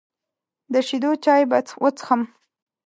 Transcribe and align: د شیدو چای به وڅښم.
د 0.73 0.75
شیدو 0.87 1.11
چای 1.23 1.43
به 1.49 1.57
وڅښم. 1.81 2.21